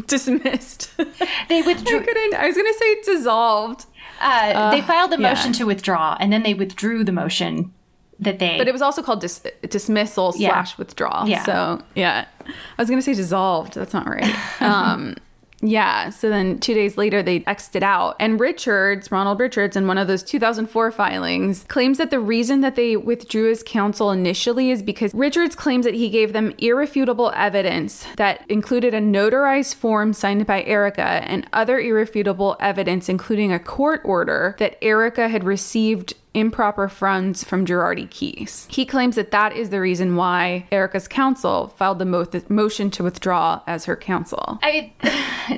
[0.06, 0.90] dismissed.
[1.48, 2.00] They withdrew.
[2.00, 2.34] couldn't.
[2.34, 3.86] I was gonna say dissolved,
[4.20, 5.30] Uh, they filed a yeah.
[5.30, 7.72] motion to withdraw, and then they withdrew the motion
[8.20, 8.58] that they.
[8.58, 10.50] but it was also called dis- dismissal Yeah.
[10.50, 11.28] slash withdrawal.
[11.28, 11.44] Yeah.
[11.44, 13.74] So yeah, I was gonna say dissolved.
[13.74, 14.34] That's not right.
[14.62, 15.16] um,
[15.60, 16.10] yeah.
[16.10, 18.14] So then two days later, they X'd it out.
[18.20, 22.76] And Richards, Ronald Richards, in one of those 2004 filings, claims that the reason that
[22.76, 28.06] they withdrew his counsel initially is because Richards claims that he gave them irrefutable evidence
[28.16, 34.00] that included a notarized form signed by Erika and other irrefutable evidence, including a court
[34.04, 38.72] order that Erika had received improper funds from Girardi Keese.
[38.72, 43.02] He claims that that is the reason why Erika's counsel filed the mo- motion to
[43.02, 44.58] withdraw as her counsel.
[44.62, 44.92] I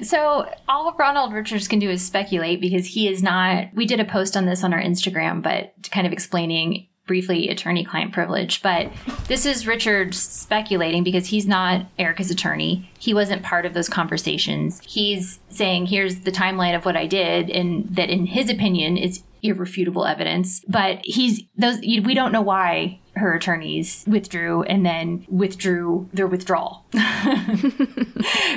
[0.02, 3.68] so all Ronald Richards can do is speculate because he is not.
[3.74, 8.12] We did a post on this on our Instagram, but kind of explaining briefly attorney-client
[8.12, 8.62] privilege.
[8.62, 8.88] But
[9.26, 12.88] this is Richards speculating because he's not Erika's attorney.
[13.00, 14.80] He wasn't part of those conversations.
[14.86, 19.24] He's saying, "Here's the timeline of what I did," and that, in his opinion, is
[19.42, 20.64] irrefutable evidence.
[20.68, 21.78] But he's those.
[21.80, 26.84] We don't know why her attorneys withdrew and then withdrew their withdrawal.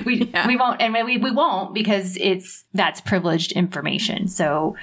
[0.06, 4.28] we we won't and we we won't because it's that's privileged information.
[4.28, 4.76] So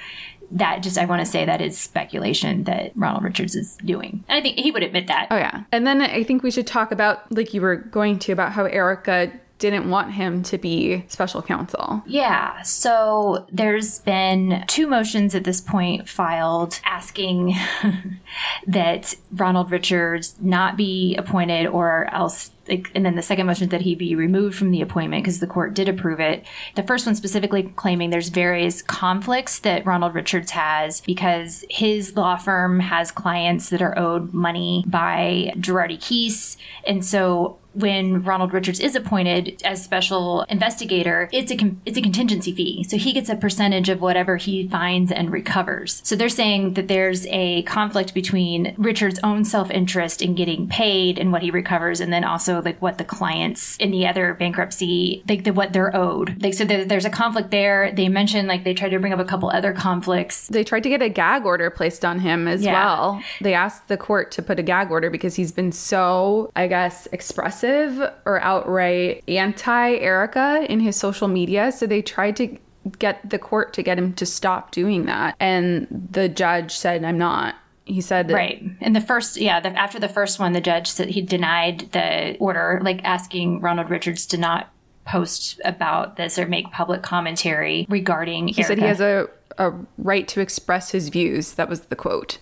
[0.51, 4.23] that just I want to say that is speculation that Ronald Richards is doing.
[4.27, 5.27] And I think he would admit that.
[5.31, 5.63] Oh yeah.
[5.71, 8.65] And then I think we should talk about like you were going to about how
[8.65, 12.01] Erika didn't want him to be special counsel.
[12.07, 17.55] Yeah, so there's been two motions at this point filed asking
[18.67, 22.51] that Ronald Richards not be appointed or else.
[22.67, 25.73] And then the second motion that he be removed from the appointment because the court
[25.73, 26.45] did approve it.
[26.75, 32.37] The first one specifically claiming there's various conflicts that Ronald Richards has because his law
[32.37, 36.57] firm has clients that are owed money by Girardi Keese.
[36.85, 42.01] And so when Ronald Richards is appointed as special investigator, it's a con- it's a
[42.01, 42.83] contingency fee.
[42.83, 46.01] So he gets a percentage of whatever he finds and recovers.
[46.03, 51.31] So they're saying that there's a conflict between Richards' own self-interest in getting paid and
[51.31, 55.43] what he recovers and then also like what the clients in the other bankruptcy like
[55.45, 56.41] the, what they're owed.
[56.43, 57.91] Like so there, there's a conflict there.
[57.93, 60.47] They mentioned like they tried to bring up a couple other conflicts.
[60.47, 62.73] They tried to get a gag order placed on him as Yeah.
[62.73, 63.23] well.
[63.39, 67.07] They asked the court to put a gag order because he's been so, I guess,
[67.11, 71.71] expressive or outright anti Erika in his social media.
[71.71, 72.57] So they tried to
[72.97, 75.35] get the court to get him to stop doing that.
[75.39, 77.55] And the judge said, I'm not.
[77.85, 78.63] He said, that Right.
[78.79, 82.37] And the first, yeah, the, after the first one, the judge said he denied the
[82.39, 84.71] order, like asking Ronald Richards to not
[85.05, 88.47] post about this or make public commentary regarding.
[88.47, 91.53] He said he has a, a right to express his views.
[91.53, 92.37] That was the quote.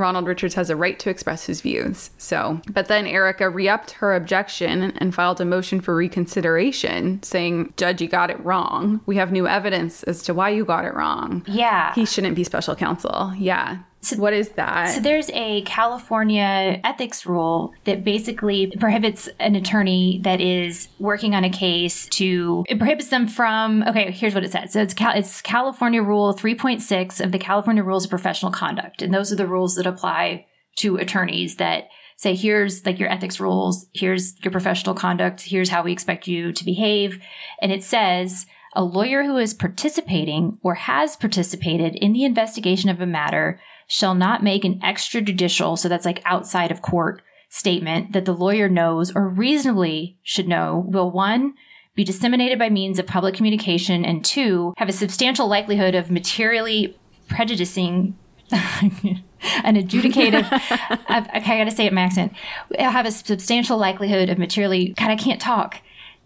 [0.00, 2.10] Ronald Richards has a right to express his views.
[2.18, 7.74] So, but then Erika re upped her objection and filed a motion for reconsideration saying,
[7.76, 9.00] Judge, you got it wrong.
[9.06, 11.44] We have new evidence as to why you got it wrong.
[11.46, 11.94] Yeah.
[11.94, 13.32] He shouldn't be special counsel.
[13.36, 13.78] Yeah.
[14.16, 14.94] What is that?
[14.94, 21.44] So there's a California ethics rule that basically prohibits an attorney that is working on
[21.44, 24.72] a case to it prohibits them from okay, here's what it says.
[24.72, 29.02] So it's Cal, it's California Rule 3.6 of the California Rules of Professional Conduct.
[29.02, 33.40] And those are the rules that apply to attorneys that say here's like your ethics
[33.40, 37.22] rules, here's your professional conduct, here's how we expect you to behave.
[37.60, 43.00] And it says a lawyer who is participating or has participated in the investigation of
[43.00, 43.60] a matter
[43.90, 48.68] shall not make an extrajudicial, so that's like outside of court statement that the lawyer
[48.68, 51.54] knows or reasonably should know will one,
[51.96, 56.96] be disseminated by means of public communication, and two, have a substantial likelihood of materially
[57.28, 58.16] prejudicing
[58.52, 60.46] an adjudicative.
[60.50, 62.32] I, I gotta say it accent.
[62.78, 64.90] Have a substantial likelihood of materially.
[64.90, 65.82] God, I can't talk.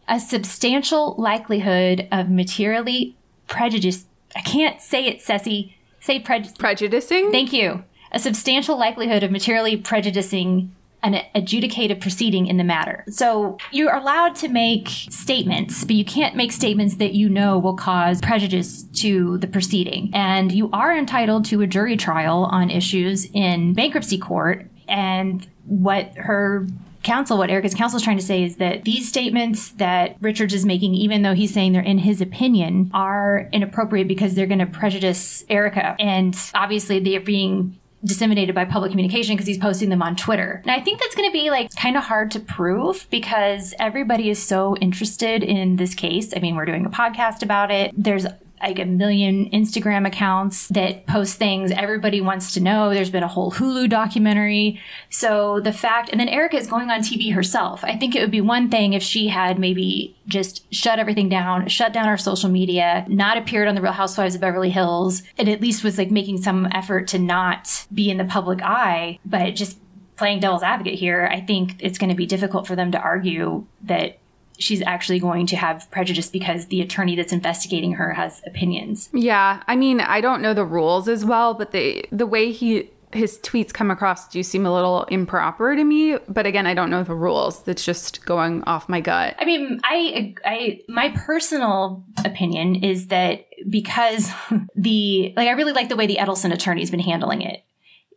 [0.07, 4.05] A substantial likelihood of materially prejudice.
[4.37, 5.74] I can't say it, Ceci.
[6.05, 6.21] Say.
[6.21, 7.33] Prejudicing?
[7.33, 7.83] Thank you.
[8.13, 13.05] A substantial likelihood of materially prejudicing an adjudicative proceeding in the matter.
[13.09, 17.77] So you're allowed to make statements, but you can't make statements that you know will
[17.77, 20.11] cause prejudice to the proceeding.
[20.15, 24.71] And you are entitled to a jury trial on issues in bankruptcy court.
[24.89, 26.67] And what her
[27.05, 30.65] counsel, what Erika's counsel is trying to say is that these statements that Richards is
[30.65, 34.67] making, even though he's saying they're in his opinion, are inappropriate because they're going to
[34.67, 35.95] prejudice Erika.
[35.99, 40.61] And obviously they're being disseminated by public communication because he's posting them on Twitter.
[40.65, 44.29] And I think that's going to be like kind of hard to prove because everybody
[44.29, 46.33] is so interested in this case.
[46.37, 47.93] I mean, we're doing a podcast about it.
[47.97, 48.27] There's
[48.69, 52.91] like a million Instagram accounts that post things everybody wants to know.
[52.91, 54.81] There's been a whole Hulu documentary.
[55.11, 57.85] So the fact, and then Erika is going on TV herself.
[57.85, 61.69] I think it would be one thing if she had maybe just shut everything down,
[61.69, 65.49] shut down our social media, not appeared on the Real Housewives of Beverly Hills, and
[65.49, 69.55] at least was like making some effort to not be in the public eye, but
[69.55, 69.79] just
[70.17, 73.67] playing devil's advocate here, I think it's going to be difficult for them to argue
[73.83, 74.19] that
[74.59, 79.09] she's actually going to have prejudice because the attorney that's investigating her has opinions.
[79.13, 82.91] Yeah, I mean, I don't know the rules as well, but the the way he
[83.15, 86.91] his tweets come across do seem a little improper to me, but again, I don't
[86.91, 87.63] know the rules.
[87.63, 89.37] That's just going off my gut.
[89.39, 94.31] I mean, I I my personal opinion is that because
[94.77, 97.65] the like I really like the way the Edelson attorney's been handling it.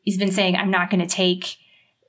[0.02, 1.58] He's been saying I'm not going to take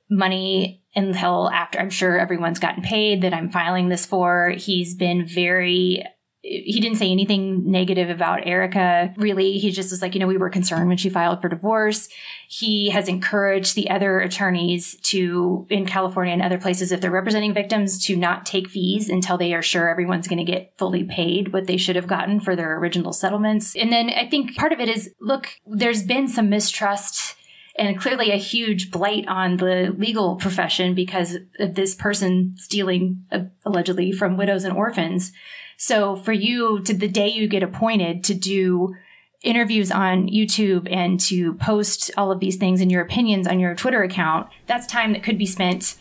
[0.09, 4.51] money until after I'm sure everyone's gotten paid that I'm filing this for.
[4.57, 6.03] He's been very
[6.41, 10.37] he didn't say anything negative about Erika, Really, he just was like, you know, we
[10.37, 12.07] were concerned when she filed for divorce.
[12.47, 17.53] He has encouraged the other attorneys to, in California and other places, if they're representing
[17.53, 21.51] victims, to not take fees until they are sure everyone's going to get fully paid
[21.51, 23.75] what they should have gotten for their original settlements.
[23.75, 27.35] And then I think part of it is look, there's been some mistrust
[27.79, 33.43] and clearly a huge blight on the legal profession because of this person stealing uh,
[33.65, 35.31] allegedly from widows and orphans.
[35.77, 38.95] So for you to the day you get appointed to do
[39.41, 43.73] interviews on YouTube and to post all of these things and your opinions on your
[43.75, 45.95] Twitter account, that's time that could be spent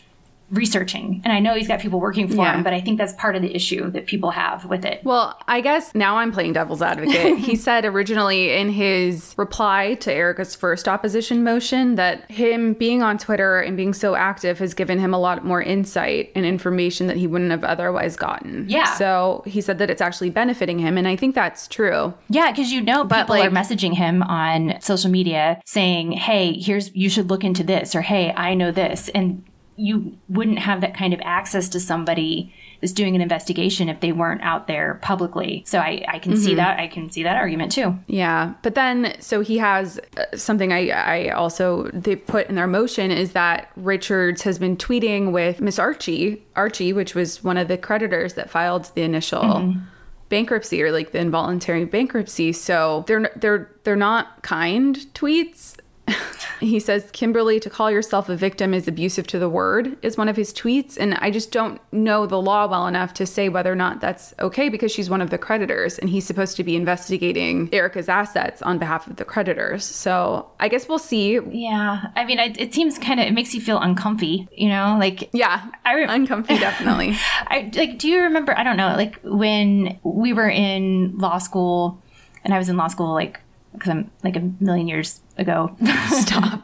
[0.51, 1.21] researching.
[1.25, 2.57] And I know he's got people working for Yeah.
[2.57, 5.03] him, but I think that's part of the issue that people have with it.
[5.05, 7.39] Well, I guess now I'm playing devil's advocate.
[7.39, 13.19] he said originally in his reply to Erika's first opposition motion that him being on
[13.19, 17.17] Twitter and being so active has given him a lot more insight and information that
[17.17, 18.65] he wouldn't have otherwise gotten.
[18.69, 18.95] Yeah.
[18.95, 20.97] So he said that it's actually benefiting him.
[20.97, 22.15] And I think that's true.
[22.29, 26.55] Yeah, because you know But, people like- are messaging him on social media saying, "Hey,
[26.59, 29.43] here's you should look into this," or "Hey, I know this," and
[29.79, 34.13] you wouldn't have that kind of access to somebody that's doing an investigation if they
[34.13, 35.63] weren't out there publicly.
[35.67, 36.57] So I, I can see Mhm.
[36.57, 36.79] that.
[36.81, 37.97] I can see that argument too.
[38.09, 42.67] Yeah, but then so he has uh, something I I also they put in their
[42.67, 47.69] motion is that Richards has been tweeting with Miss Archie Archie, which was one of
[47.69, 49.81] the creditors that filed the initial Mhm.
[50.29, 52.53] bankruptcy or like the involuntary bankruptcy.
[52.53, 55.78] So they're they're they're not kind tweets.
[56.61, 60.29] he says Kimberly to call yourself a victim is abusive to the word is one
[60.29, 63.73] of his tweets and I just don't know the law well enough to say whether
[63.73, 66.77] or not that's okay because she's one of the creditors and he's supposed to be
[66.77, 69.85] investigating Erika's assets on behalf of the creditors.
[69.85, 71.39] So, I guess we'll see.
[71.51, 74.97] Yeah, I mean, it, it seems kind of it makes you feel uncomfy, you know,
[74.99, 77.17] like yeah, I re- uncomfy definitely.
[77.47, 77.99] I like.
[77.99, 78.57] Do you remember?
[78.57, 82.03] I don't know, like when we were in law school,
[82.45, 83.41] and I was in law school like
[83.73, 85.77] because I'm like a million years ago.
[86.09, 86.63] Stop.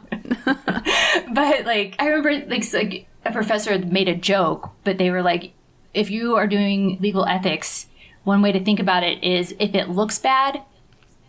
[1.33, 5.53] but like I remember like like a professor made a joke, but they were like,
[5.93, 7.87] if you are doing legal ethics,
[8.23, 10.61] one way to think about it is if it looks bad,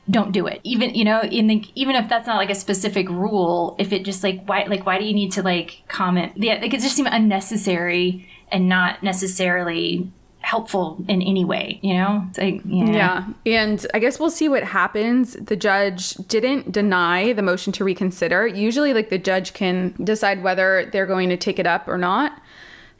[0.08, 0.60] don't do it.
[0.62, 4.04] Even you know, in the, even if that's not like a specific rule, if it
[4.04, 6.32] just like why like why do you need to like comment?
[6.36, 10.10] Yeah, like it just seemed unnecessary and not necessarily
[10.46, 11.80] helpful in any way.
[11.82, 13.24] You know, like yeah.
[13.44, 13.64] Yeah.
[13.64, 15.32] And I guess we'll see what happens.
[15.32, 18.46] The judge didn't deny the motion to reconsider.
[18.46, 22.40] Usually, like, the judge can decide whether they're going to take it up or not.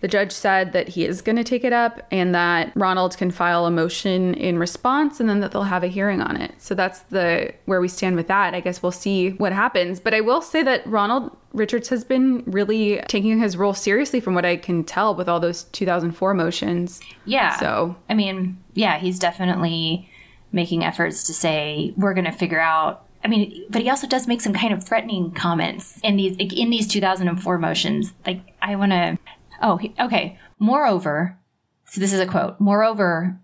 [0.01, 3.30] The judge said that he is going to take it up and that Ronald can
[3.30, 6.53] file a motion in response and then that they'll have a hearing on it.
[6.59, 8.55] So that's the where we stand with that.
[8.55, 9.99] I guess we'll see what happens.
[9.99, 14.34] But I will say that Ronald Richards has been really taking his role seriously from
[14.34, 17.01] what I can tell with all those 2004 motions.
[17.24, 17.59] Yeah.
[17.59, 20.11] So I mean, yeah, he's definitely
[20.53, 23.05] making efforts to say we're going to figure out.
[23.24, 26.70] I mean, but he also does make some kind of threatening comments in these in
[26.70, 28.12] these 2004 motions.
[28.26, 29.18] Like, I want to.
[29.62, 30.38] Oh, okay.
[30.59, 31.36] Moreover,
[31.86, 32.59] so this is a quote.
[32.61, 33.38] Moreover,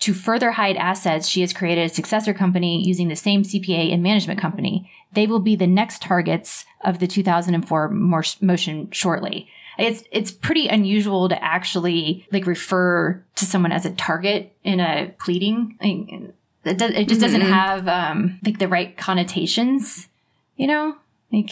[0.00, 4.02] to further hide assets, she has created a successor company using the same CPA and
[4.02, 4.90] management company.
[5.12, 9.48] They will be the next targets of the 2004 mor- motion shortly.
[9.78, 15.14] It's it's pretty unusual to actually like refer to someone as a target in a
[15.18, 15.76] pleading.
[15.80, 16.32] I mean,
[16.64, 17.50] it, does, it just doesn't Mhm.
[17.52, 20.08] have um, like the right connotations,
[20.56, 20.96] you know.
[21.32, 21.50] Like,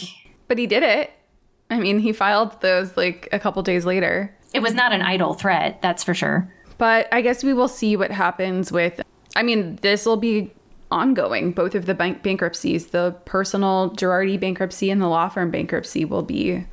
[0.48, 1.10] But he did it.
[1.74, 4.32] I mean, he filed those like a couple days later.
[4.52, 6.48] it was not an idle threat, that's for sure.
[6.78, 9.00] But I guess we will see what happens with.
[9.34, 10.52] I mean, this will be
[10.92, 11.50] ongoing.
[11.50, 16.22] Both of the bank bankruptcies, the personal Girardi bankruptcy and the law firm bankruptcy, will
[16.22, 16.64] be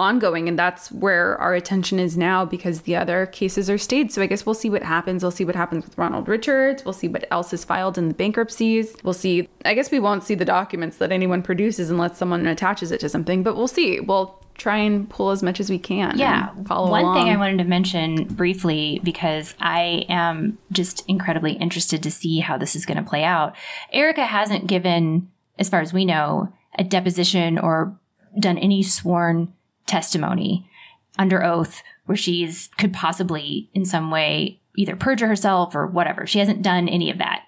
[0.00, 0.48] ongoing.
[0.48, 4.10] And that's where our attention is now because the other cases are stayed.
[4.10, 5.22] So I guess we'll see what happens.
[5.22, 6.84] We'll see what happens with Ronald Richards.
[6.84, 8.96] We'll see what else is filed in the bankruptcies.
[9.04, 9.48] We'll see.
[9.64, 13.08] I guess we won't see the documents that anyone produces unless someone attaches it to
[13.08, 14.00] something, but we'll see.
[14.00, 16.18] We'll try and pull as much as we can.
[16.18, 16.50] Yeah.
[16.56, 17.32] and Follow One thing.
[17.32, 22.76] I wanted to mention briefly because I am just incredibly interested to see how this
[22.76, 23.56] is going to play out.
[23.92, 27.98] Erika hasn't given, as far as we know, a deposition or
[28.38, 29.52] done any sworn
[29.90, 30.70] testimony
[31.18, 36.26] under oath where she's could possibly in some way either perjure herself or whatever.
[36.26, 37.44] She hasn't done any of that.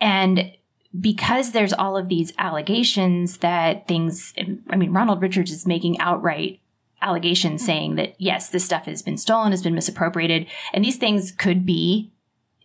[0.00, 0.52] And
[0.98, 4.34] because there's all of these allegations that things,
[4.70, 6.60] I mean, Ronald Richards is making outright
[7.02, 10.46] allegations saying that, yes, this stuff has been stolen, has been misappropriated.
[10.72, 12.12] And these things could be,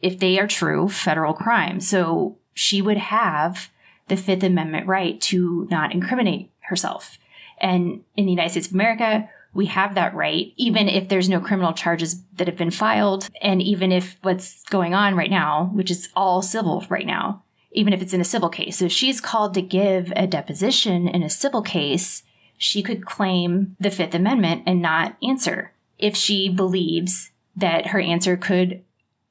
[0.01, 1.88] if they are true, federal crimes.
[1.88, 3.69] So she would have
[4.07, 7.17] the Fifth Amendment right to not incriminate herself.
[7.62, 11.39] And in the United States of America, we have that right, even if there's no
[11.39, 13.30] criminal charges that have been filed.
[13.41, 17.93] And even if what's going on right now, which is all civil right now, even
[17.93, 18.80] if it's in a civil case.
[18.80, 22.24] So if she's called to give a deposition in a civil case,
[22.57, 28.38] she could claim the Fifth Amendment and not answer if she believes that her answer
[28.38, 28.84] could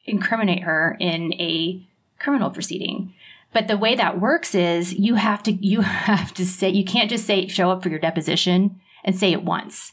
[0.04, 1.86] incriminate her in a
[2.18, 3.14] criminal proceeding.
[3.52, 7.10] But the way that works is you have to you have to say you can't
[7.10, 9.92] just say show up for your deposition and say it once.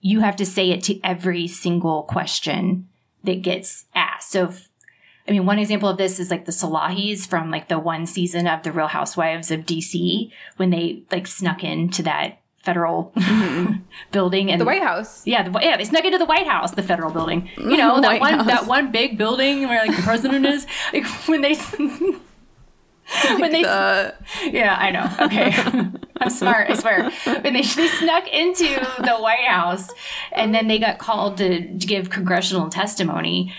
[0.00, 2.88] You have to say it to every single question
[3.22, 4.30] that gets asked.
[4.30, 4.68] So if,
[5.26, 8.46] I mean, one example of this is like the Salahis from like the one season
[8.46, 13.74] of the Real Housewives of DC when they like snuck into that federal mm-hmm.
[14.12, 15.26] building and the White House.
[15.26, 17.48] Yeah, the, yeah, they snuck into the White House, the federal building.
[17.56, 17.76] You mm-hmm.
[17.76, 18.46] know that White one House.
[18.46, 20.66] that one big building where like the president is.
[20.92, 21.54] Like when they
[23.38, 25.10] when they the- yeah, I know.
[25.26, 25.52] Okay.
[26.20, 27.10] I'm smart, I swear.
[27.42, 28.68] When they, they snuck into
[29.02, 29.90] the White House
[30.32, 33.52] and then they got called to, to give congressional testimony,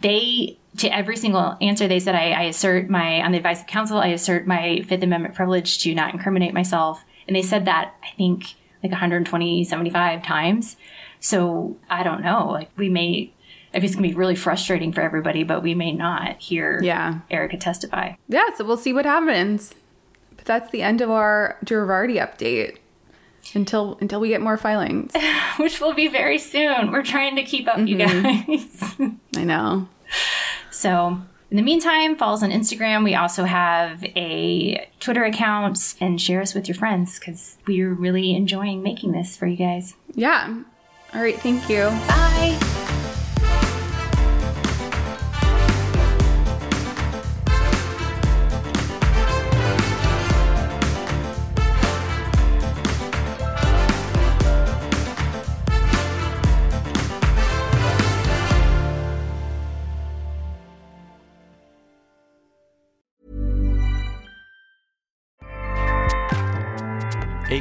[0.00, 3.66] they, to every single answer, they said, I, I assert my, on the advice of
[3.66, 7.04] counsel, I assert my Fifth Amendment privilege to not incriminate myself.
[7.26, 10.76] And they said that, I think, like 120, 75 times.
[11.20, 12.48] So I don't know.
[12.48, 13.32] Like, we may,
[13.72, 16.80] I mean, it's going to be really frustrating for everybody, but we may not hear
[16.82, 17.20] Yeah.
[17.30, 18.14] Erika testify.
[18.28, 19.74] Yeah, so we'll see what happens.
[20.36, 22.78] But that's the end of our Girardi update
[23.54, 25.12] until until we get more filings.
[25.58, 26.90] which will be very soon.
[26.90, 28.52] We're trying to keep up, you mm-hmm.
[28.52, 29.10] guys.
[29.36, 29.88] I know.
[30.70, 33.04] so, in the meantime, follow us on Instagram.
[33.04, 38.34] We also have a Twitter account and share us with your friends because we're really
[38.34, 39.94] enjoying making this for you guys.
[40.14, 40.62] Yeah.
[41.12, 41.84] All right, thank you.
[42.08, 42.88] Bye.